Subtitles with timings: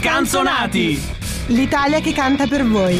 [0.00, 0.96] Scanzonati!
[1.48, 2.96] L'Italia che canta per voi.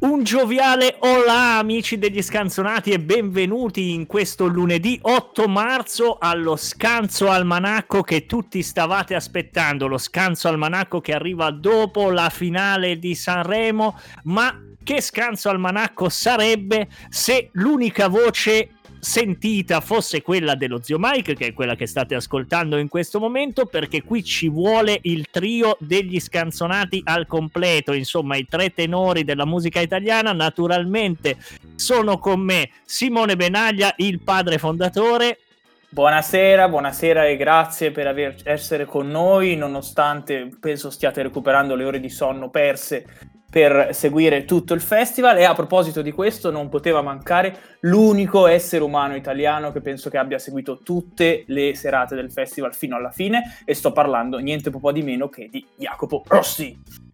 [0.00, 7.30] Un gioviale hola amici degli scanzonati e benvenuti in questo lunedì 8 marzo allo scanzo
[7.30, 13.98] almanacco che tutti stavate aspettando, lo scanzo almanacco che arriva dopo la finale di Sanremo,
[14.24, 18.68] ma che scanso almanacco sarebbe se l'unica voce
[19.00, 23.66] sentita fosse quella dello zio Mike, che è quella che state ascoltando in questo momento,
[23.66, 29.44] perché qui ci vuole il trio degli scanzonati al completo, insomma i tre tenori della
[29.44, 31.36] musica italiana, naturalmente
[31.74, 35.40] sono con me Simone Benaglia, il padre fondatore.
[35.88, 41.98] Buonasera, buonasera e grazie per aver, essere con noi, nonostante penso stiate recuperando le ore
[41.98, 47.00] di sonno perse per seguire tutto il festival e a proposito di questo non poteva
[47.00, 52.74] mancare l'unico essere umano italiano che penso che abbia seguito tutte le serate del festival
[52.74, 57.04] fino alla fine e sto parlando niente po' di meno che di Jacopo Rossi.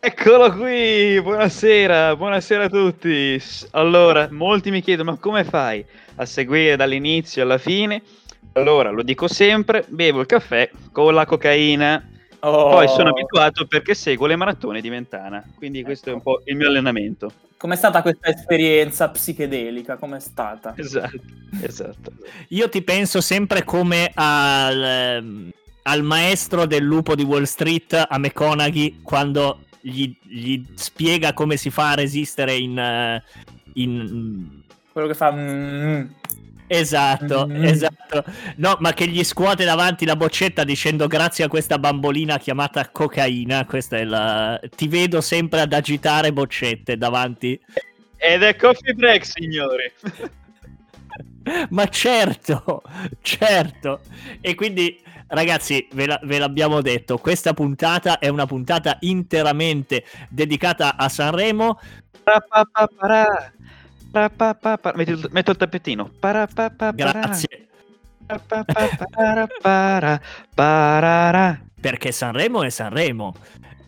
[0.00, 3.40] Eccolo qui, buonasera, buonasera a tutti.
[3.70, 5.84] Allora, molti mi chiedono ma come fai
[6.16, 8.02] a seguire dall'inizio alla fine?
[8.52, 12.06] Allora, lo dico sempre, bevo il caffè con la cocaina
[12.46, 12.70] Oh.
[12.70, 15.86] Poi sono abituato perché seguo le maratone di Mentana, quindi ecco.
[15.86, 17.32] questo è un po' il mio allenamento.
[17.56, 19.96] Com'è stata questa esperienza psichedelica?
[19.96, 20.74] Com'è stata?
[20.76, 21.20] Esatto,
[21.62, 22.12] esatto.
[22.48, 25.50] Io ti penso sempre come al, ehm,
[25.84, 31.70] al maestro del lupo di Wall Street, a McConaughey, quando gli, gli spiega come si
[31.70, 32.78] fa a resistere in...
[32.78, 33.22] Eh,
[33.74, 34.60] in...
[34.92, 35.32] Quello che fa...
[35.32, 36.04] Mm,
[36.74, 37.64] Esatto, mm.
[37.64, 38.24] esatto.
[38.56, 43.64] No, ma che gli scuote davanti la boccetta dicendo grazie a questa bambolina chiamata cocaina.
[43.64, 44.60] Questa è la.
[44.74, 47.58] Ti vedo sempre ad agitare boccette davanti.
[48.16, 49.92] Ed è coffee break, signori.
[51.70, 52.82] ma certo,
[53.22, 54.00] certo.
[54.40, 60.96] E quindi, ragazzi, ve, la, ve l'abbiamo detto: questa puntata è una puntata interamente dedicata
[60.96, 61.78] a Sanremo.
[64.94, 66.10] Metti, metto il tappetino.
[66.94, 67.68] Grazie.
[71.80, 73.34] Perché Sanremo è Sanremo.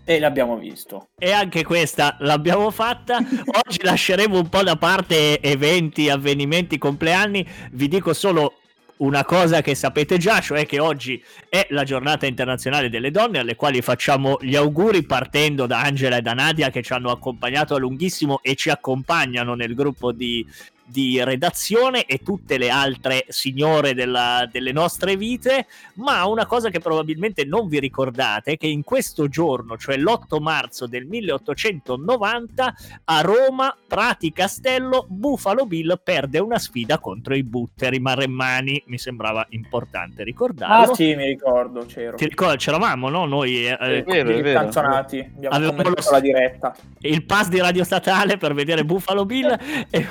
[0.04, 1.08] E l'abbiamo visto.
[1.18, 3.18] E anche questa l'abbiamo fatta.
[3.18, 7.44] Oggi lasceremo un po' da parte eventi, avvenimenti, compleanni.
[7.72, 8.58] Vi dico solo
[8.98, 13.54] una cosa che sapete già, cioè che oggi è la giornata internazionale delle donne, alle
[13.54, 17.78] quali facciamo gli auguri partendo da Angela e da Nadia che ci hanno accompagnato a
[17.78, 20.46] lunghissimo e ci accompagnano nel gruppo di
[20.86, 26.78] di redazione e tutte le altre signore della, delle nostre vite, ma una cosa che
[26.78, 32.74] probabilmente non vi ricordate è che in questo giorno, cioè l'8 marzo del 1890,
[33.04, 39.44] a Roma, Prati Castello, Buffalo Bill perde una sfida contro i Butteri Maremmani, mi sembrava
[39.50, 40.92] importante ricordarlo.
[40.92, 42.16] Ah sì, mi ricordo, c'ero.
[42.16, 43.26] Ti ricordi, c'eravamo, no?
[43.26, 44.60] Noi eh, vero, vero.
[44.60, 46.74] canzonati, abbiamo lo, la diretta.
[47.00, 49.46] Il pass di Radio Statale per vedere Buffalo Bill
[49.90, 50.06] e,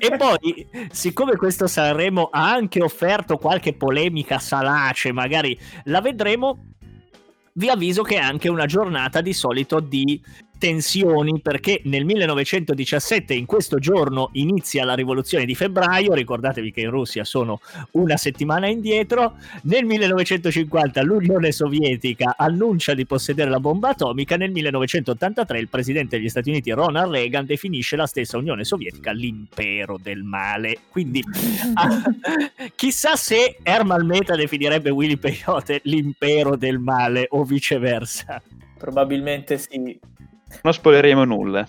[0.00, 6.72] e poi, siccome questo Sanremo ha anche offerto qualche polemica salace, magari la vedremo,
[7.52, 10.18] vi avviso che è anche una giornata di solito di
[10.60, 16.90] tensioni perché nel 1917 in questo giorno inizia la rivoluzione di febbraio, ricordatevi che in
[16.90, 17.60] Russia sono
[17.92, 25.58] una settimana indietro, nel 1950 l'Unione Sovietica annuncia di possedere la bomba atomica, nel 1983
[25.58, 30.80] il presidente degli Stati Uniti Ronald Reagan definisce la stessa Unione Sovietica l'impero del male,
[30.90, 31.24] quindi
[31.72, 32.02] ah,
[32.74, 38.42] chissà se Herman Meta definirebbe Willy Peyote l'impero del male o viceversa.
[38.76, 39.98] Probabilmente sì.
[40.62, 41.66] Non spoileremo nulla.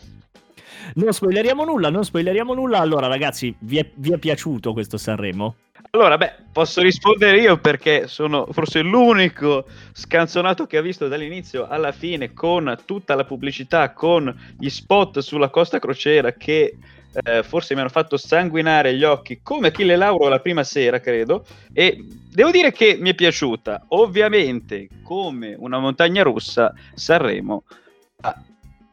[0.96, 2.80] Non spoileriamo nulla, non spoileriamo nulla.
[2.80, 5.56] Allora, ragazzi, vi è, vi è piaciuto questo Sanremo?
[5.92, 11.92] Allora, beh, posso rispondere io perché sono forse l'unico scanzonato che ha visto dall'inizio alla
[11.92, 16.78] fine con tutta la pubblicità, con gli spot sulla Costa Crociera che
[17.14, 21.46] eh, forse mi hanno fatto sanguinare gli occhi come Achille Lauro la prima sera, credo.
[21.74, 21.98] E
[22.32, 23.86] devo dire che mi è piaciuta.
[23.90, 27.64] Ovviamente, come una montagna russa, Sanremo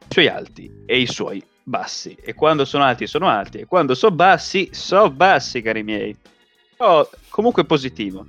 [0.08, 2.16] suoi alti e i suoi bassi.
[2.20, 6.16] E quando sono alti sono alti, e quando sono bassi, sono bassi, cari miei.
[6.76, 8.26] Però comunque positivo.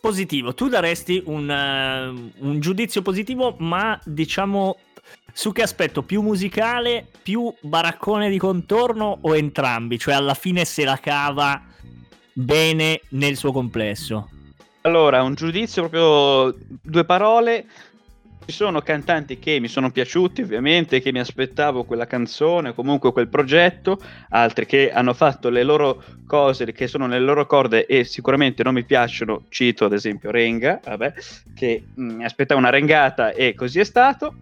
[0.00, 4.76] Positivo, tu daresti un, uh, un giudizio positivo, ma diciamo
[5.32, 6.02] su che aspetto?
[6.02, 9.98] Più musicale, più baraccone di contorno o entrambi?
[9.98, 11.62] Cioè alla fine se la cava
[12.32, 14.28] bene nel suo complesso?
[14.82, 17.66] Allora, un giudizio proprio due parole
[18.44, 23.28] ci sono cantanti che mi sono piaciuti, ovviamente, che mi aspettavo quella canzone, comunque quel
[23.28, 23.98] progetto,
[24.30, 28.74] altri che hanno fatto le loro cose che sono nelle loro corde e sicuramente non
[28.74, 29.44] mi piacciono.
[29.48, 31.12] Cito ad esempio Renga, vabbè,
[31.54, 34.34] che mm, mi aspettavo una rengata e così è stato.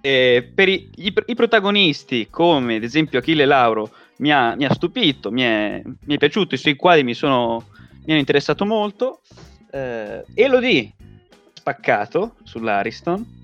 [0.00, 4.72] E per i, i, i, protagonisti, come ad esempio Achille Lauro, mi ha, mi ha
[4.72, 7.66] stupito, mi è, mi è, piaciuto, i suoi quadri mi, sono,
[8.04, 9.20] mi hanno interessato molto.
[9.70, 10.92] Eh, Elodie,
[11.62, 13.40] spaccato sull'Ariston.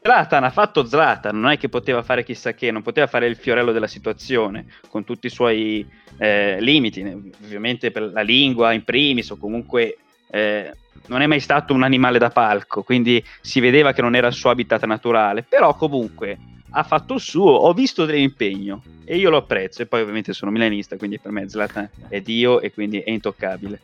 [0.00, 3.36] Zlatan ha fatto Zlatan, non è che poteva fare chissà che, non poteva fare il
[3.36, 5.86] fiorello della situazione, con tutti i suoi
[6.16, 7.02] eh, limiti,
[7.44, 9.98] ovviamente per la lingua in primis, o comunque
[10.30, 10.72] eh,
[11.08, 14.32] non è mai stato un animale da palco, quindi si vedeva che non era il
[14.32, 16.38] suo habitat naturale, però comunque
[16.70, 20.50] ha fatto il suo, ho visto dell'impegno e io lo apprezzo e poi ovviamente sono
[20.50, 23.80] milanista, quindi per me Zlatan è Dio e quindi è intoccabile.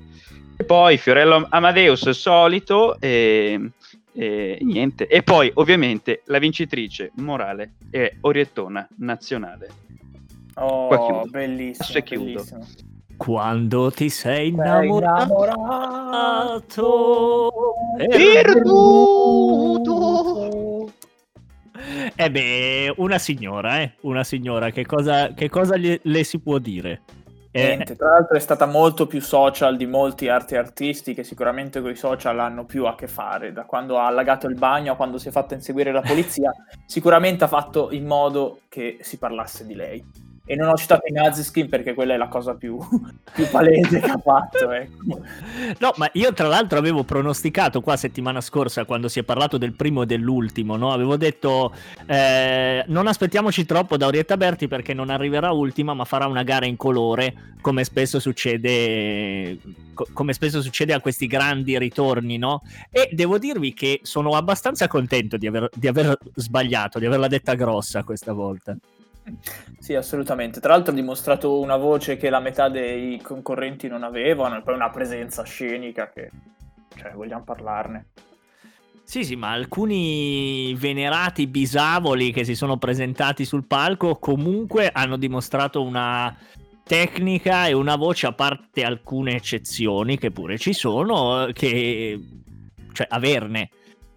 [0.56, 3.70] E poi Fiorello Amadeus solito e,
[4.12, 5.06] e niente.
[5.06, 9.68] E poi ovviamente la vincitrice morale è Oriettona Nazionale.
[10.54, 11.24] Oh, Qua chiudo.
[11.30, 12.66] bellissimo, bellissimo.
[13.16, 15.52] Quando ti sei innamorato,
[17.96, 19.32] perduto.
[22.16, 23.94] Eh beh, una signora, eh?
[24.02, 27.02] Una signora, che cosa, che cosa le, le si può dire?
[27.50, 31.80] Eh, Niente, tra l'altro è stata molto più social di molti arti artisti che sicuramente
[31.80, 34.96] con i social hanno più a che fare, da quando ha allagato il bagno a
[34.96, 36.52] quando si è fatta inseguire la polizia,
[36.86, 40.04] sicuramente ha fatto in modo che si parlasse di lei.
[40.46, 42.78] E non ho citato i Naziskin perché quella è la cosa più,
[43.32, 44.70] più palese che ha fatto.
[44.70, 45.22] Ecco.
[45.78, 49.72] No, ma io tra l'altro avevo pronosticato qua settimana scorsa quando si è parlato del
[49.72, 50.92] primo e dell'ultimo, no?
[50.92, 51.72] avevo detto
[52.06, 56.66] eh, non aspettiamoci troppo da Orietta Berti perché non arriverà ultima ma farà una gara
[56.66, 59.58] in colore come spesso succede,
[59.94, 62.36] co- come spesso succede a questi grandi ritorni.
[62.36, 62.62] No?
[62.90, 67.54] E devo dirvi che sono abbastanza contento di aver, di aver sbagliato, di averla detta
[67.54, 68.76] grossa questa volta.
[69.78, 70.60] Sì, assolutamente.
[70.60, 74.74] Tra l'altro ha dimostrato una voce che la metà dei concorrenti non avevano e poi
[74.74, 76.30] una presenza scenica che...
[76.96, 78.06] Cioè, vogliamo parlarne.
[79.02, 85.82] Sì, sì, ma alcuni venerati bisavoli che si sono presentati sul palco comunque hanno dimostrato
[85.82, 86.34] una
[86.84, 92.18] tecnica e una voce, a parte alcune eccezioni che pure ci sono, che...
[92.92, 93.70] cioè averne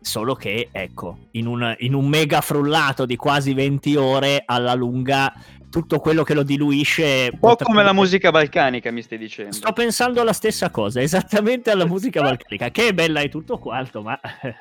[0.07, 5.33] Solo che, ecco, in un, in un mega frullato di quasi 20 ore alla lunga
[5.69, 7.29] tutto quello che lo diluisce.
[7.33, 7.71] Un po' potrebbe...
[7.71, 9.51] come la musica balcanica, mi stai dicendo.
[9.51, 14.01] Sto pensando alla stessa cosa, esattamente alla musica balcanica, che è bella e tutto quanto,
[14.01, 14.17] ma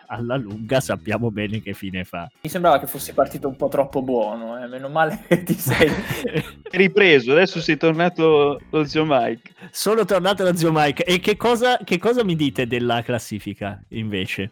[0.08, 2.28] alla lunga sappiamo bene che fine fa.
[2.42, 4.66] Mi sembrava che fossi partito un po' troppo buono, eh?
[4.66, 5.90] meno male che ti sei
[6.72, 7.30] ripreso.
[7.30, 9.52] Adesso sei tornato lo zio Mike.
[9.70, 11.04] Sono tornato lo zio Mike.
[11.04, 14.50] E che cosa, che cosa mi dite della classifica invece?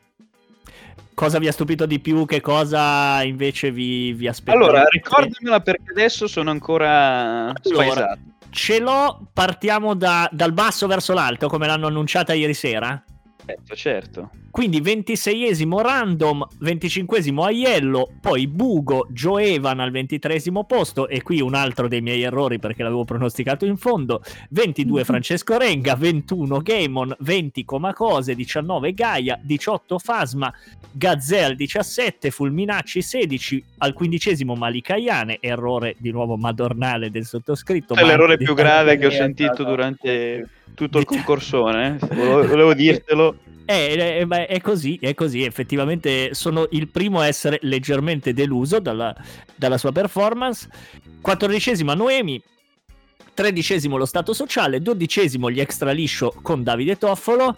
[1.15, 4.57] Cosa vi ha stupito di più, che cosa invece vi, vi aspetta?
[4.57, 8.19] Allora, ricordamela perché adesso sono ancora allora,
[8.51, 13.03] Ce l'ho, partiamo da, dal basso verso l'alto, come l'hanno annunciata ieri sera?
[13.47, 14.31] Certo, certo.
[14.51, 21.89] Quindi 26esimo random, 25esimo Aiello, poi Bugo, Joevan al 23esimo posto e qui un altro
[21.89, 28.35] dei miei errori perché l'avevo pronosticato in fondo, 22 Francesco Renga, 21 Gamon, 20 Comacose,
[28.35, 30.53] 19 Gaia, 18 Fasma,
[30.93, 37.95] Gazelle 17, Fulminacci 16, al quindicesimo Malicaiane, errore di nuovo madornale del sottoscritto.
[37.95, 42.07] È l'errore più grave che ho sentito durante tutto il concorsone, eh.
[42.15, 43.39] volevo, volevo dirtelo.
[43.67, 48.79] Eh, è, è, è, così, è così, effettivamente sono il primo a essere leggermente deluso
[48.79, 49.15] dalla,
[49.55, 50.69] dalla sua performance.
[51.21, 52.43] Quattordicesima Noemi,
[53.33, 57.57] tredicesimo lo Stato Sociale, dodicesimo gli extra liscio con Davide Toffolo,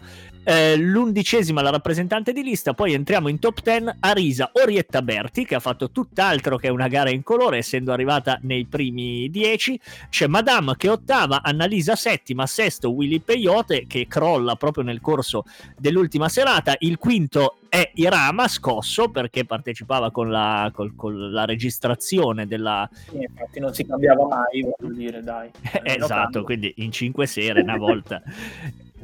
[0.48, 5.56] eh, l'undicesima la rappresentante di lista, poi entriamo in top 10, Arisa Orietta Berti che
[5.56, 10.76] ha fatto tutt'altro che una gara in colore essendo arrivata nei primi 10, c'è Madame
[10.76, 15.44] che è ottava, Annalisa settima, sesto Willy Peyote che crolla proprio nel corso
[15.76, 22.46] dell'ultima serata, il quinto è Irama scosso perché partecipava con la, con, con la registrazione
[22.46, 22.88] della...
[22.92, 25.50] Sì, infatti non si cambiava mai, voglio dire, dai.
[25.82, 28.22] esatto, quindi in cinque sere una volta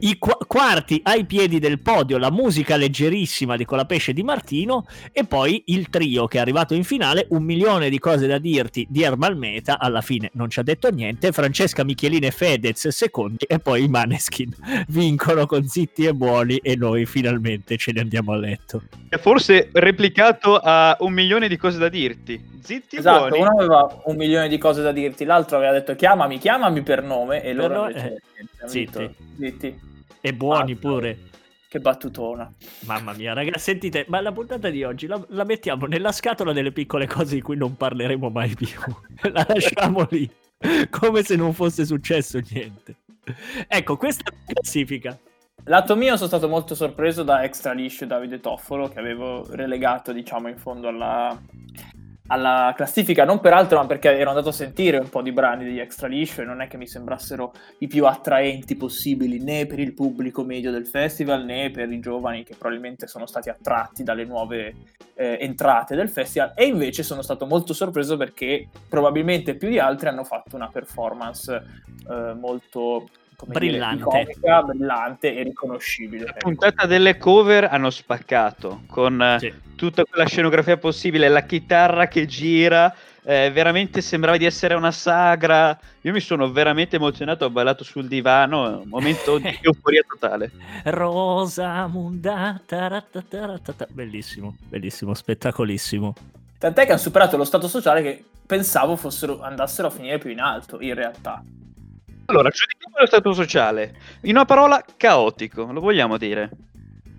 [0.02, 5.24] i qu- quarti ai piedi del podio, la musica leggerissima di Colapesce di Martino e
[5.24, 9.02] poi il trio che è arrivato in finale, un milione di cose da dirti di
[9.02, 13.58] Ermal Meta, alla fine non ci ha detto niente, Francesca Michelin e Fedez secondi e
[13.60, 14.52] poi i Maneskin
[14.88, 18.82] vincono con zitti e buoni e noi finalmente ce ne andiamo a letto.
[19.20, 22.50] Forse replicato a un milione di cose da dirti.
[22.62, 23.42] Zitti esatto, e buoni.
[23.42, 27.42] uno aveva un milione di cose da dirti, l'altro aveva detto chiamami, chiamami per nome
[27.42, 28.22] e loro invece
[28.62, 29.14] eh, zitti.
[29.36, 29.90] zitti
[30.22, 31.18] e buoni pure.
[31.68, 32.50] che battutona.
[32.86, 36.70] Mamma mia, ragazzi, sentite, ma la puntata di oggi la, la mettiamo nella scatola delle
[36.70, 38.68] piccole cose di cui non parleremo mai più.
[39.32, 40.30] la lasciamo lì,
[40.90, 42.96] come se non fosse successo niente.
[43.66, 45.18] Ecco, questa è la classifica.
[45.64, 50.48] Lato mio sono stato molto sorpreso da Extra Liscio Davide Toffolo che avevo relegato diciamo
[50.48, 51.40] in fondo alla,
[52.28, 55.80] alla classifica, non peraltro ma perché ero andato a sentire un po' di brani degli
[55.80, 59.92] Extra Liscio e non è che mi sembrassero i più attraenti possibili né per il
[59.92, 64.74] pubblico medio del festival né per i giovani che probabilmente sono stati attratti dalle nuove
[65.14, 66.52] eh, entrate del festival.
[66.54, 71.52] E invece sono stato molto sorpreso perché probabilmente più di altri hanno fatto una performance
[72.08, 73.08] eh, molto
[73.46, 74.04] Brillante.
[74.04, 76.24] Dire, iconica, brillante e riconoscibile.
[76.26, 79.52] La puntata delle cover hanno spaccato con eh, Sì.
[79.76, 82.94] tutta quella scenografia possibile, la chitarra che gira,
[83.24, 85.78] eh, veramente sembrava di essere una sagra.
[86.02, 90.50] Io mi sono veramente emozionato, ho ballato sul divano, un momento di euforia totale.
[90.84, 93.86] Rosamunda, taratataratata.
[93.90, 96.14] bellissimo, bellissimo, spettacolissimo.
[96.58, 100.40] Tant'è che hanno superato lo stato sociale che pensavo fossero, andassero a finire più in
[100.40, 101.42] alto, in realtà.
[102.32, 103.94] Allora, giudichiamo lo stato sociale.
[104.22, 106.50] In una parola, caotico, lo vogliamo dire.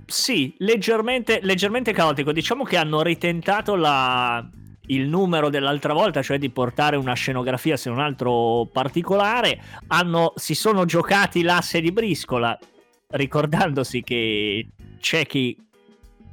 [0.07, 2.31] Sì, leggermente, leggermente caotico.
[2.31, 4.43] Diciamo che hanno ritentato la-
[4.87, 9.61] il numero dell'altra volta, cioè di portare una scenografia se non altro particolare.
[9.87, 12.57] Hanno- si sono giocati l'asse di briscola,
[13.11, 14.67] ricordandosi che
[14.99, 15.55] c'è chi...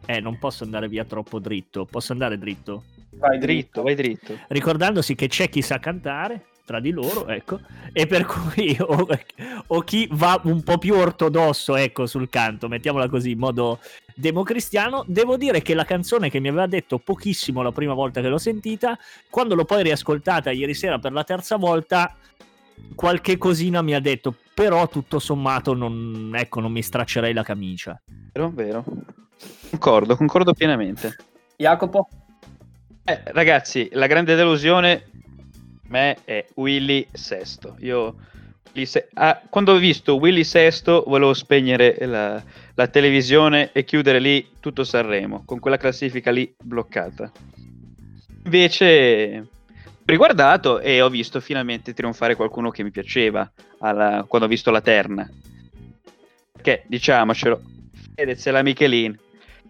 [0.07, 1.85] Eh, non posso andare via troppo dritto.
[1.85, 2.85] Posso andare dritto?
[3.13, 4.39] Vai Dritto, vai dritto.
[4.49, 7.59] ricordandosi che c'è chi sa cantare tra di loro, ecco,
[7.93, 9.05] e per cui o,
[9.67, 13.81] o chi va un po' più ortodosso, ecco, sul canto, mettiamola così, in modo
[14.15, 18.29] democristiano, devo dire che la canzone che mi aveva detto pochissimo la prima volta che
[18.29, 18.97] l'ho sentita,
[19.29, 22.15] quando l'ho poi riascoltata ieri sera per la terza volta,
[22.95, 28.00] qualche cosina mi ha detto, però tutto sommato non, ecco, non mi straccerei la camicia.
[28.33, 28.85] Vero, vero.
[29.71, 31.17] Concordo, concordo pienamente.
[31.57, 32.09] Jacopo?
[33.03, 35.10] Eh, ragazzi, la grande delusione
[35.91, 37.77] me è Willy Sesto.
[37.81, 38.17] Io
[38.85, 42.43] Se- ah, quando ho visto Willy Sesto volevo spegnere la,
[42.75, 47.31] la televisione e chiudere lì tutto Sanremo, con quella classifica lì bloccata.
[48.45, 49.47] Invece
[50.05, 54.81] riguardato e ho visto finalmente trionfare qualcuno che mi piaceva alla- quando ho visto la
[54.81, 55.29] terna.
[56.53, 57.61] Perché, diciamocelo,
[58.15, 59.19] Fedez e la Michelin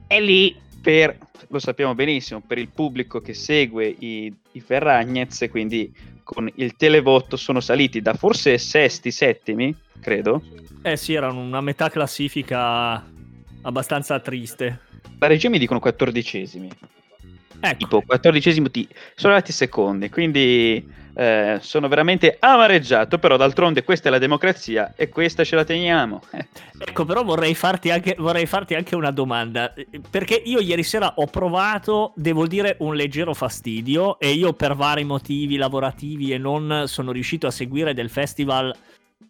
[0.06, 1.16] è lì per,
[1.50, 5.92] lo sappiamo benissimo, per il pubblico che segue i, i Ferragnez, quindi
[6.22, 10.42] con il televoto sono saliti da forse sesti, settimi, credo.
[10.82, 13.04] Eh sì, era una metà classifica
[13.62, 14.80] abbastanza triste.
[15.18, 16.70] La regia mi dicono quattordicesimi.
[17.62, 24.08] Ecco, Tipo, quattordicesimi ti- sono arrivati secondi, quindi eh, sono veramente amareggiato, però d'altronde questa
[24.08, 26.20] è la democrazia e questa ce la teniamo.
[26.82, 29.70] Ecco, però vorrei farti, anche, vorrei farti anche una domanda.
[30.08, 35.04] Perché io ieri sera ho provato, devo dire, un leggero fastidio e io per vari
[35.04, 38.74] motivi lavorativi e non sono riuscito a seguire del festival,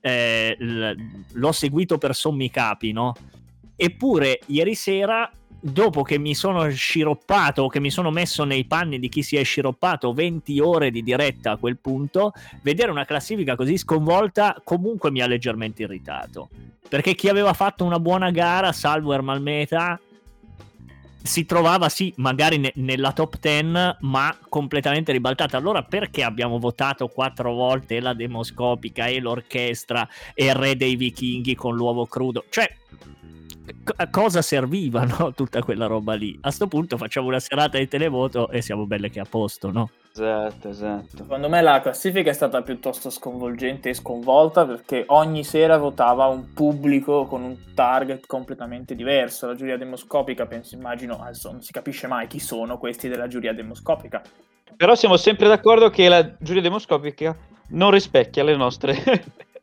[0.01, 0.93] eh, l-
[1.33, 3.15] l'ho seguito per sommi capi, no?
[3.75, 5.29] Eppure ieri sera,
[5.61, 9.43] dopo che mi sono sciroppato, che mi sono messo nei panni di chi si è
[9.43, 15.21] sciroppato 20 ore di diretta a quel punto, vedere una classifica così sconvolta comunque mi
[15.21, 16.49] ha leggermente irritato.
[16.89, 20.01] Perché chi aveva fatto una buona gara, salvo Ermal Meta,
[21.23, 25.57] si trovava sì, magari ne- nella top 10, ma completamente ribaltata.
[25.57, 31.55] Allora perché abbiamo votato quattro volte la demoscopica e l'orchestra e il re dei vichinghi
[31.55, 32.45] con l'uovo crudo?
[32.49, 32.69] Cioè,
[33.97, 35.33] a cosa serviva no?
[35.33, 36.39] tutta quella roba lì?
[36.43, 39.91] A sto punto facciamo una serata di televoto e siamo belle che a posto, no?
[40.13, 41.17] esatto, esatto.
[41.17, 46.53] Secondo me la classifica è stata piuttosto sconvolgente e sconvolta perché ogni sera votava un
[46.53, 49.47] pubblico con un target completamente diverso.
[49.47, 53.53] La giuria demoscopica, penso, immagino, adesso non si capisce mai chi sono questi della giuria
[53.53, 54.23] demoscopica.
[54.77, 57.37] Però siamo sempre d'accordo che la giuria demoscopica
[57.71, 58.95] non rispecchia le nostre,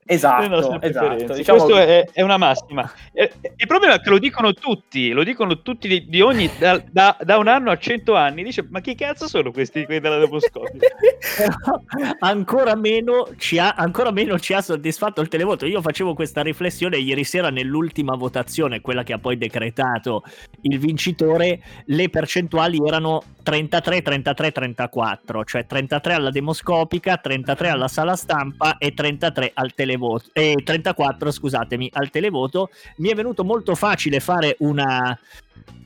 [0.07, 1.33] Esatto, esatto.
[1.33, 2.89] Diciamo- Questo è, è una massima.
[3.13, 7.17] Il problema è che lo dicono tutti, lo dicono tutti di, di ogni, da, da-
[7.21, 8.43] da un anno a cento anni.
[8.43, 10.87] Dice, ma chi cazzo sono questi quelli della demoscopica?
[11.37, 15.65] Però ancora meno, ci ha, ancora meno ci ha soddisfatto il televoto.
[15.65, 20.23] Io facevo questa riflessione ieri sera nell'ultima votazione, quella che ha poi decretato
[20.61, 21.59] il vincitore.
[21.85, 28.93] Le percentuali erano 33, 33, 34, cioè 33 alla demoscopica, 33 alla sala stampa e
[28.93, 29.95] 33 al televoto.
[30.33, 32.69] E 34, scusatemi, al televoto.
[32.97, 35.17] Mi è venuto molto facile fare una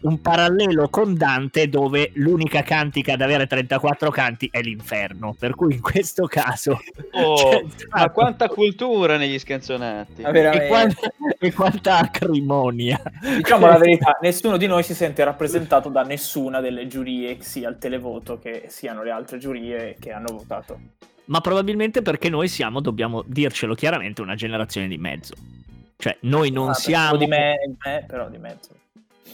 [0.01, 5.75] un parallelo con Dante dove l'unica cantica ad avere 34 canti è l'inferno, per cui
[5.75, 6.79] in questo caso...
[7.13, 10.21] Oh, c'è ma stato- quanta cultura negli scanzonati.
[10.21, 13.01] Ma e, quanta, e quanta acrimonia.
[13.35, 17.77] Diciamo la verità, nessuno di noi si sente rappresentato da nessuna delle giurie, sia il
[17.77, 20.79] televoto che siano le altre giurie che hanno votato.
[21.31, 25.33] Ma probabilmente perché noi siamo, dobbiamo dircelo chiaramente, una generazione di mezzo.
[25.95, 28.69] Cioè, noi non Ah, siamo di me, di me, però di mezzo.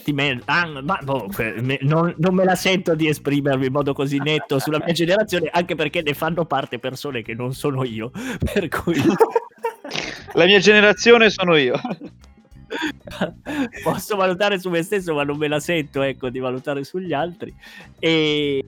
[0.04, 3.72] di me- ah, ma boh, que- me- non, non me la sento di esprimermi in
[3.72, 7.82] modo così netto sulla mia generazione, anche perché ne fanno parte persone che non sono
[7.82, 8.12] io.
[8.52, 8.94] Per cui
[10.34, 11.80] La mia generazione sono io.
[13.82, 17.52] posso valutare su me stesso, ma non me la sento, ecco, di valutare sugli altri.
[17.98, 18.62] E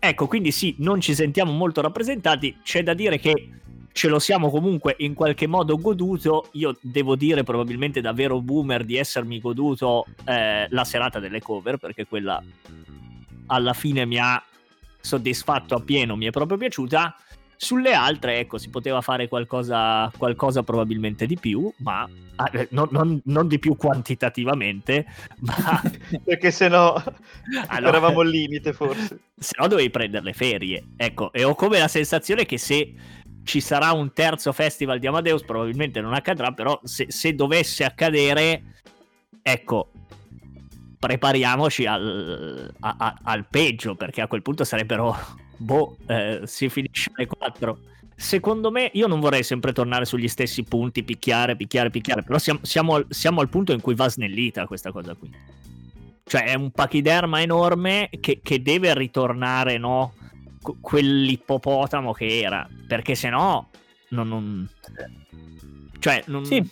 [0.00, 2.56] ecco, quindi sì, non ci sentiamo molto rappresentati.
[2.64, 3.50] C'è da dire che
[3.92, 6.48] ce lo siamo comunque in qualche modo goduto.
[6.52, 11.76] Io devo dire, probabilmente da vero boomer, di essermi goduto eh, la serata delle cover,
[11.76, 12.42] perché quella
[13.46, 14.42] alla fine mi ha
[15.00, 17.14] soddisfatto appieno, mi è proprio piaciuta.
[17.62, 23.20] Sulle altre, ecco, si poteva fare qualcosa, qualcosa probabilmente di più, ma ah, non, non-
[23.24, 25.04] non di più quantitativamente,
[25.40, 25.82] ma
[26.24, 26.94] Perché se no
[27.66, 29.18] Allora- eravamo al limite forse.
[29.38, 30.84] se no dovevi prendere le ferie.
[30.96, 32.94] Ecco, e ho come la sensazione che se
[33.44, 38.62] ci sarà un terzo festival di Amadeus, probabilmente non accadrà, però se, se dovesse accadere,
[39.42, 39.90] ecco,
[40.98, 45.14] prepariamoci al, a- a- al peggio, perché a quel punto sarebbero,
[45.60, 47.78] boh, eh, si finisce alle 4.
[48.16, 52.60] Secondo me, io non vorrei sempre tornare sugli stessi punti, picchiare, picchiare, picchiare, però siamo,
[52.62, 55.30] siamo al- siamo al punto in cui va snellita questa cosa qui.
[56.24, 60.12] Cioè è un pachiderma enorme che, che deve ritornare, no?
[60.62, 63.70] que- quell'ippopotamo che era, perché se no
[64.10, 64.68] non, non-
[65.98, 66.44] cioè non...
[66.44, 66.68] Sì,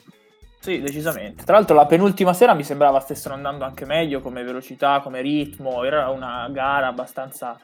[0.60, 1.44] sì, decisamente.
[1.44, 5.82] Tra l'altro la penultima sera mi sembrava stessero andando anche meglio come velocità, come ritmo,
[5.84, 7.58] era una gara abbastanza,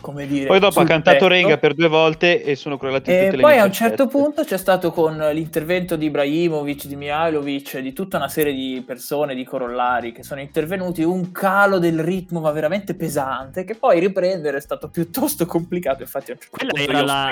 [0.00, 0.46] come dire...
[0.46, 1.28] Poi dopo ha cantato petto.
[1.28, 4.44] Renga per due volte e sono crollati E tutte le poi a un certo punto
[4.44, 9.44] c'è stato con l'intervento di Ibrahimovic, di Mihailovic, di tutta una serie di persone, di
[9.44, 14.60] corollari che sono intervenuti, un calo del ritmo ma veramente pesante, che poi riprendere è
[14.60, 17.30] stato piuttosto complicato, infatti a un certo Quella punto era la-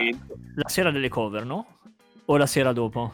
[0.55, 1.67] la sera delle cover, no?
[2.27, 3.12] O la sera dopo?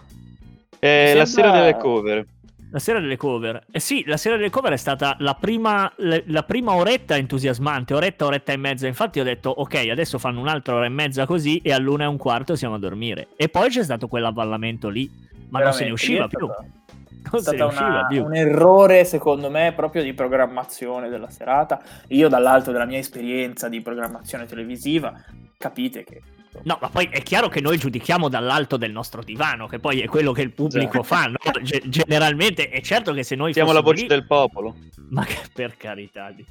[0.79, 2.27] Eh, La sembra- sera delle cover.
[2.71, 3.65] La sera delle cover.
[3.71, 8.27] Eh sì, la sera delle cover è stata la prima, la prima oretta entusiasmante, oretta,
[8.27, 8.87] oretta e mezza.
[8.87, 12.19] Infatti ho detto, ok, adesso fanno un'altra ora e mezza così e all'una e un
[12.19, 13.29] quarto siamo a dormire.
[13.37, 15.11] E poi c'è stato quell'avvallamento lì,
[15.49, 16.47] ma non se ne Veramente, usciva più.
[16.47, 16.67] stato-
[17.31, 21.79] Non È stato un errore, secondo me, proprio di programmazione della serata.
[22.09, 25.13] Io, dall'alto della mia esperienza di programmazione televisiva,
[25.59, 26.23] capite che
[26.63, 30.07] No, ma poi è chiaro che noi giudichiamo dall'alto del nostro divano, che poi è
[30.07, 31.03] quello che il pubblico Già.
[31.03, 31.39] fa, no?
[31.63, 34.77] Ge- generalmente è certo che se noi Siamo la voce lì- del popolo.
[35.11, 36.45] Ma che per carità di...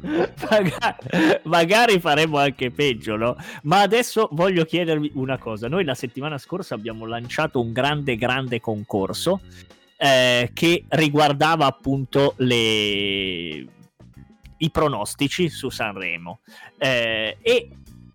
[0.02, 3.36] magari, magari faremo anche peggio, no?
[3.62, 5.68] Ma adesso voglio chiedervi una cosa.
[5.68, 9.40] Noi la settimana scorsa abbiamo lanciato un grande, grande concorso
[9.96, 12.54] eh, che riguardava appunto le...
[14.58, 16.40] i pronostici su Sanremo.
[16.76, 17.68] Eh, e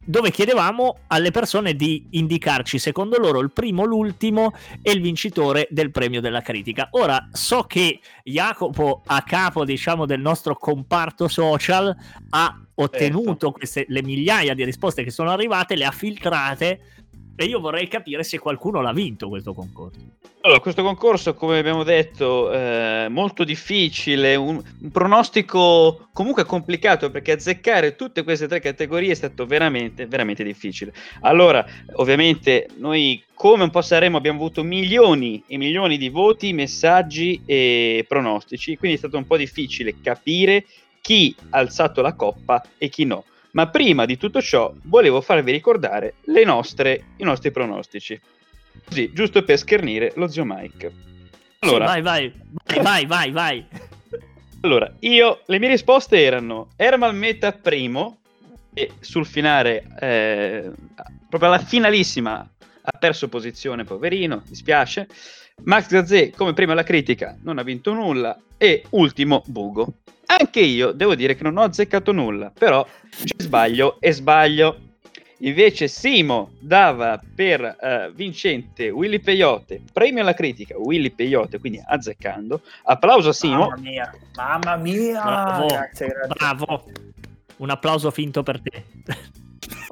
[0.10, 5.92] dove chiedevamo alle persone di indicarci secondo loro il primo, l'ultimo e il vincitore del
[5.92, 6.88] premio della critica.
[6.94, 11.96] Ora so che Jacopo, a capo diciamo del nostro comparto social,
[12.32, 13.52] ha ottenuto Certo.
[13.52, 16.99] queste, le migliaia di risposte che sono arrivate, le ha filtrate
[17.40, 19.98] e io vorrei capire se qualcuno l'ha vinto questo concorso.
[20.42, 27.32] Allora, questo concorso, come abbiamo detto, è molto difficile, un, un pronostico comunque complicato perché
[27.32, 30.94] azzeccare tutte queste tre categorie è stato veramente, veramente difficile.
[31.22, 37.42] Allora, ovviamente, noi come un po' saremo abbiamo avuto milioni e milioni di voti, messaggi
[37.46, 40.66] e pronostici, quindi è stato un po' difficile capire
[41.00, 43.24] chi ha alzato la coppa e chi no.
[43.52, 48.20] Ma prima di tutto ciò, volevo farvi ricordare le nostre, i nostri pronostici.
[48.86, 50.92] Così, giusto per schernire lo zio Mike.
[51.60, 52.34] Allora, Sì, vai, vai,
[52.66, 53.66] vai, vai, vai, vai.
[54.62, 58.20] allora, io, le mie risposte erano Ermal Meta primo,
[58.74, 60.72] e sul finale, eh,
[61.28, 62.48] proprio alla finalissima,
[62.82, 65.08] ha perso posizione, poverino, dispiace.
[65.64, 68.40] Max Gazzè, come prima alla critica, non ha vinto nulla.
[68.58, 69.96] E ultimo, Bugo.
[70.38, 72.86] Anche io devo dire che non ho azzeccato nulla, però
[73.24, 74.82] ci sbaglio e sbaglio.
[75.40, 82.62] Invece Simo dava per eh, vincente Willy Peyote, premio alla critica Willy Peyote, quindi azzeccando.
[82.84, 83.70] Applauso a Simo.
[83.70, 85.22] Mamma mia, mamma mia.
[85.22, 86.28] Bravo, Grazie, grazie.
[86.28, 86.84] bravo.
[87.58, 88.84] Un applauso finto per te.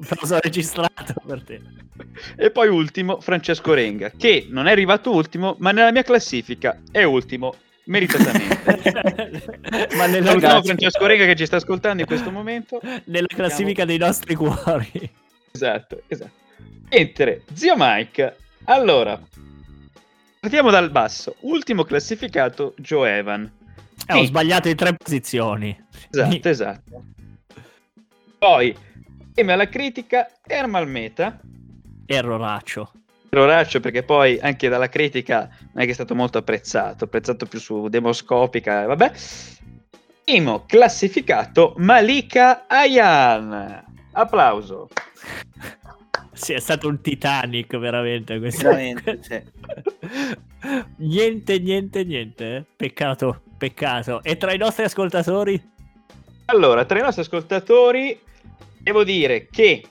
[0.02, 1.62] applauso registrato per te.
[2.36, 7.04] E poi ultimo Francesco Renga, che non è arrivato ultimo, ma nella mia classifica è
[7.04, 7.56] ultimo
[7.88, 9.60] meritatamente.
[9.97, 10.63] Ma nella, Salutiamo.
[10.63, 12.80] Francesco Rega che ci sta ascoltando in questo momento.
[13.06, 15.10] nella classifica dei nostri cuori.
[15.52, 16.32] Esatto, esatto.
[16.89, 19.19] Mentre, zio Mike, allora,
[20.39, 21.36] partiamo dal basso.
[21.41, 23.52] Ultimo classificato, Joe Evan.
[24.08, 24.26] Eh, ho Sì.
[24.28, 25.86] sbagliato in tre posizioni.
[26.10, 27.04] Esatto, esatto.
[28.38, 28.76] Poi,
[29.28, 31.39] insieme alla critica, Ermal Meta.
[32.06, 32.91] Erroraccio.
[33.30, 37.60] Roraccio perché poi anche dalla critica non è che è stato molto apprezzato, apprezzato più
[37.60, 39.12] su Demoscopica, vabbè.
[40.24, 43.84] Primo classificato Malika Ayan.
[44.13, 44.90] Applauso.
[46.34, 48.63] Sì, è stato un Titanic veramente questo.
[48.70, 49.20] Veramente,
[50.98, 52.56] niente, niente, niente.
[52.56, 52.63] eh.
[52.76, 54.22] Peccato, peccato.
[54.24, 55.60] E tra i nostri ascoltatori?
[56.46, 58.20] Allora, tra i nostri ascoltatori
[58.78, 59.84] devo dire che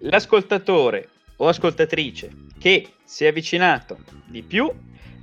[0.00, 1.08] l'ascoltatore
[1.42, 4.70] o ascoltatrice che si è avvicinato di più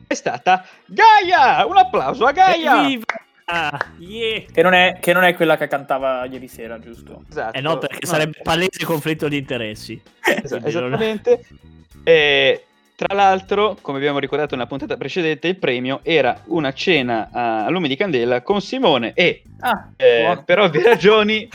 [0.07, 1.65] è stata Gaia!
[1.65, 2.81] Un applauso a Gaia!
[2.83, 3.03] Evviva!
[3.99, 4.43] Yeah!
[4.51, 7.23] Che, non è, che non è quella che cantava ieri sera, giusto?
[7.29, 7.57] Esatto.
[7.57, 10.01] Eh no, perché No, sarebbe palese conflitto di interessi.
[10.21, 11.45] Esa- Quindi non- esattamente.
[12.03, 12.63] Eh,
[12.95, 17.87] tra l'altro, come abbiamo ricordato nella puntata precedente, il premio era una cena a, lume
[17.87, 21.47] di candela con Simone e Ah, eh, per ovvie ragioni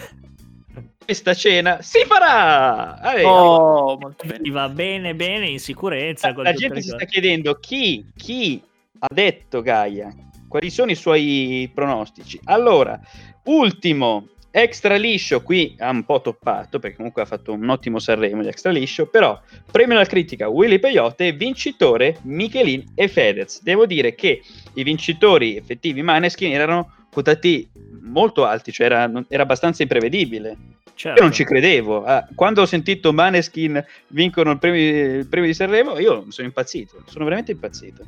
[1.13, 2.99] questa cena si farà!
[2.99, 4.51] Allora, Oh, molto bene.
[4.51, 6.33] Va bene, bene, in sicurezza.
[6.35, 8.63] la, la gente si sta chiedendo chi, chi
[8.99, 10.11] ha detto Gaia,
[10.49, 12.41] quali sono i suoi pronostici.
[12.45, 12.99] Allora,
[13.45, 18.41] ultimo, extra liscio, qui ha un po' toppato perché comunque ha fatto un ottimo Sanremo
[18.41, 19.39] di extra liscio, però
[19.71, 23.63] premio alla critica Willy Peyote, vincitore Michelin e Fedez.
[23.63, 24.41] Devo dire che
[24.75, 27.69] i vincitori effettivi Maneskin erano quotati
[28.01, 30.57] molto alti, cioè era, era abbastanza imprevedibile.
[30.95, 31.19] Certo.
[31.19, 32.05] Io non ci credevo.
[32.05, 37.03] Ah, quando ho sentito Maneskin vincono il premio, il premio di Sanremo, io sono impazzito.
[37.07, 38.05] Sono veramente impazzito.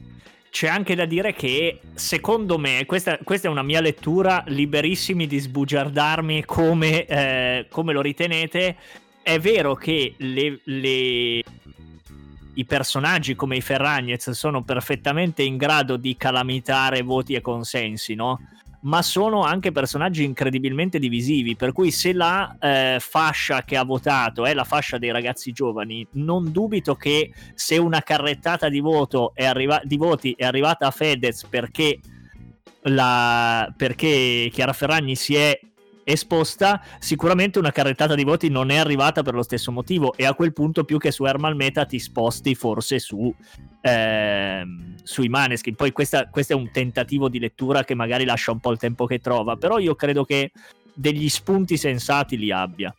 [0.50, 5.38] C'è anche da dire che, secondo me, questa, questa è una mia lettura, liberissimi di
[5.38, 8.76] sbugiardarmi come, eh, come lo ritenete.
[9.20, 11.42] È vero che le- le-
[12.56, 18.38] i personaggi come i Ferragnez sono perfettamente in grado di calamitare voti e consensi, no?
[18.84, 24.44] Ma sono anche personaggi incredibilmente divisivi, per cui se la eh, fascia che ha votato
[24.44, 28.80] è la fascia dei ragazzi giovani, non dubito che se una carrettata di,
[29.46, 31.98] arriva- di voti è arrivata a Fedez perché,
[32.82, 35.58] la- perché Chiara Ferragni si è
[36.04, 40.34] esposta, sicuramente una carrettata di voti non è arrivata per lo stesso motivo e a
[40.34, 43.34] quel punto più che su Hermal Meta ti sposti forse su
[43.80, 45.74] ehm, sui Maneskin.
[45.74, 49.06] Poi questa, questo è un tentativo di lettura che magari lascia un po' il tempo
[49.06, 50.52] che trova, però io credo che
[50.92, 52.94] degli spunti sensati li abbia.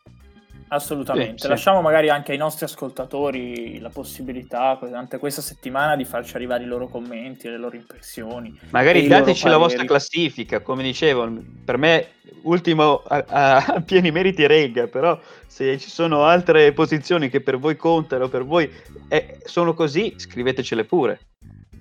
[0.67, 1.37] Assolutamente.
[1.37, 1.47] Sì, sì.
[1.47, 6.65] Lasciamo magari anche ai nostri ascoltatori la possibilità, durante questa settimana, di farci arrivare i
[6.65, 8.57] loro commenti, le loro impressioni.
[8.71, 11.31] Magari E dateci la vostra classifica, come dicevo,
[11.63, 12.07] per me
[12.45, 17.57] ultimo a, a- a pieni meriti Rega, però se ci sono altre posizioni che per
[17.57, 18.69] voi contano, per voi
[19.07, 21.19] eh, sono così, scrivetecele pure.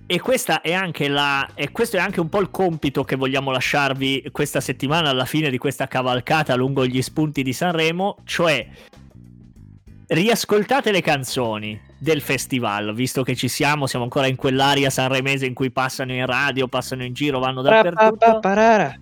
[0.06, 1.48] E questa è anche la.
[1.54, 5.48] E questo è anche un po' il compito che vogliamo lasciarvi questa settimana alla fine
[5.48, 8.18] di questa cavalcata lungo gli spunti di Sanremo.
[8.24, 8.68] Cioè,
[10.08, 15.54] riascoltate le canzoni del festival, visto che ci siamo, siamo ancora in quell'area sanremese in
[15.54, 18.16] cui passano in radio, passano in giro, vanno dappertutto.
[18.16, 18.40] Parara.
[18.40, 18.40] Parara.
[18.40, 18.98] Parara.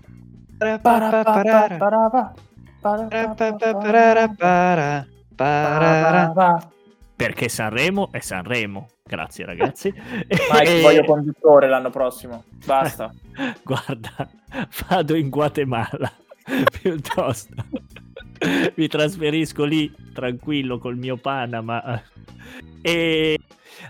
[7.17, 8.89] Perché Sanremo è Sanremo.
[9.05, 9.93] Grazie, ragazzi.
[9.93, 12.45] Mike, E- voglio conduttore l'anno prossimo.
[12.65, 13.13] Basta.
[13.63, 14.29] Guarda,
[14.89, 16.11] vado in Guatemala
[16.81, 17.55] piuttosto.
[18.75, 22.03] Mi trasferisco lì tranquillo col mio Panama.
[22.83, 23.39] E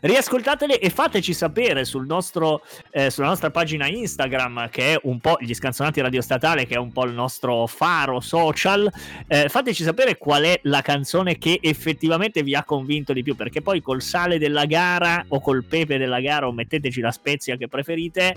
[0.01, 5.37] riascoltatele e fateci sapere sul nostro, eh, sulla nostra pagina Instagram, che è un po'
[5.41, 8.91] gli scanzonati radio statale, che è un po' il nostro faro social.
[9.27, 13.63] Eh, fateci sapere qual è la canzone che effettivamente vi ha convinto di più, perché
[13.63, 17.69] poi col sale della gara o col pepe della gara o metteteci la spezia che
[17.69, 18.37] preferite.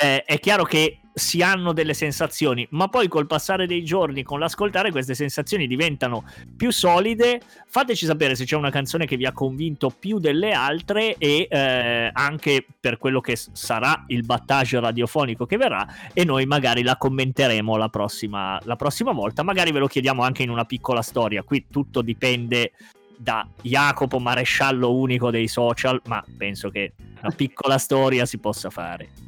[0.00, 4.38] eh, è chiaro che si hanno delle sensazioni, ma poi col passare dei giorni, con
[4.38, 6.24] l'ascoltare, queste sensazioni diventano
[6.56, 7.40] più solide.
[7.66, 12.10] Fateci sapere se c'è una canzone che vi ha convinto più delle altre e eh,
[12.12, 17.76] anche per quello che sarà il battage radiofonico che verrà e noi magari la commenteremo
[17.76, 19.42] la prossima, la prossima volta.
[19.42, 21.42] Magari ve lo chiediamo anche in una piccola storia.
[21.42, 22.72] Qui tutto dipende
[23.16, 29.27] da Jacopo Maresciallo unico dei social, ma penso che una piccola storia si possa fare.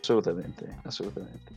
[0.00, 1.52] Assolutamente, assolutamente.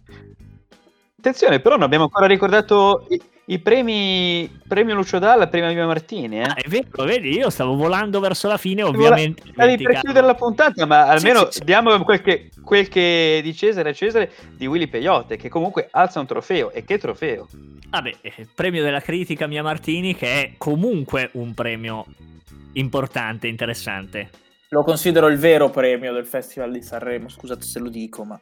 [1.17, 6.39] Attenzione, però non abbiamo ancora ricordato i, i premi premio Lucio Dalla, premio Mia Martini.
[6.39, 6.43] Eh?
[6.43, 9.43] Ah, è vero, vedi, io stavo volando verso la fine, ovviamente.
[9.51, 13.53] Stavi per chiudere la puntata, ma almeno sì, sì, diamo quel che, quel che di
[13.53, 16.71] Cesare a Cesare di Willy Peyote, che comunque alza un trofeo.
[16.71, 17.47] E che trofeo?
[17.89, 22.05] Vabbè, eh, premio della critica Mia Martini, che è comunque un premio
[22.73, 24.29] importante, interessante.
[24.73, 28.39] Lo considero il vero premio del Festival di Sanremo, scusate se lo dico, ma...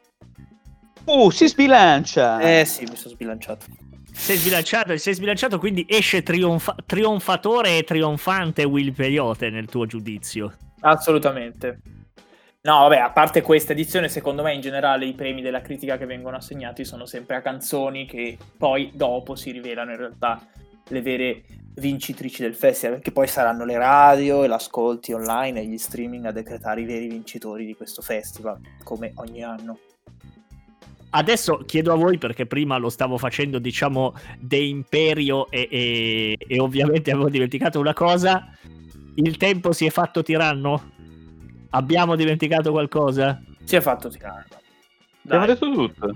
[1.05, 2.39] Uh, si sbilancia!
[2.39, 3.65] Eh sì, mi sono sbilanciato.
[4.13, 10.55] Sei sbilanciato, sei sbilanciato, quindi esce trionfa- trionfatore e trionfante Will Peyote nel tuo giudizio.
[10.81, 11.79] Assolutamente.
[12.61, 16.05] No, vabbè, a parte questa edizione, secondo me in generale i premi della critica che
[16.05, 20.39] vengono assegnati sono sempre a canzoni che poi dopo si rivelano in realtà
[20.89, 21.43] le vere
[21.79, 26.31] vincitrici del festival, perché poi saranno le radio e l'ascolti online e gli streaming a
[26.31, 29.79] decretare i veri vincitori di questo festival, come ogni anno.
[31.11, 36.59] Adesso chiedo a voi perché prima lo stavo facendo, diciamo, de imperio e, e, e
[36.59, 38.47] ovviamente avevo dimenticato una cosa.
[39.15, 40.91] Il tempo si è fatto tiranno?
[41.71, 43.41] Abbiamo dimenticato qualcosa?
[43.63, 44.45] Si è fatto tiranno.
[45.23, 46.15] Abbiamo detto tutto.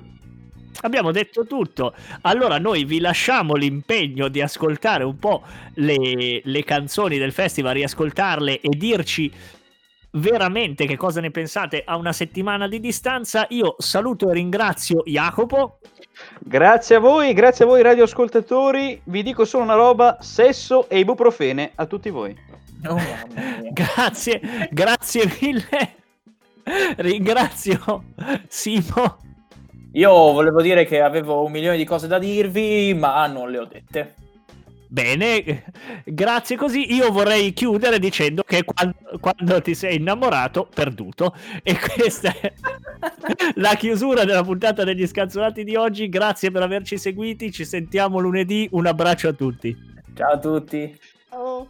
[0.82, 1.94] Abbiamo detto tutto.
[2.22, 5.44] Allora noi vi lasciamo l'impegno di ascoltare un po'
[5.76, 9.32] le, le canzoni del festival, riascoltarle e dirci
[10.16, 13.46] veramente che cosa ne pensate a una settimana di distanza.
[13.50, 15.80] Io saluto e ringrazio Jacopo.
[16.40, 19.02] Grazie a voi, grazie a voi radioascoltatori.
[19.06, 22.36] Vi dico solo una roba, sesso e ibuprofene a tutti voi.
[22.88, 23.00] Oh,
[23.72, 25.96] grazie, grazie mille.
[26.98, 28.04] Ringrazio
[28.48, 29.23] Simo.
[29.94, 33.66] Io volevo dire che avevo un milione di cose da dirvi, ma non le ho
[33.66, 34.14] dette.
[34.88, 35.64] Bene,
[36.06, 36.94] grazie così.
[36.94, 41.36] Io vorrei chiudere dicendo che quando, quando, ti sei innamorato, perduto.
[41.64, 42.54] E questa è
[43.56, 46.10] la chiusura della puntata degli scanzonati di oggi.
[46.10, 47.52] Grazie per averci seguiti.
[47.52, 48.68] Ci sentiamo lunedì.
[48.72, 49.76] Un abbraccio a tutti.
[50.16, 51.00] Ciao a tutti.
[51.30, 51.70] Ciao.